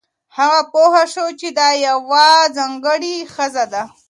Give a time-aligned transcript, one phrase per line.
[0.37, 2.25] هغه پوه شو چې دا یوه
[2.57, 3.83] ځانګړې ښځه ده.